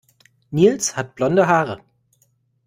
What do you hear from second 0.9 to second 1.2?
hat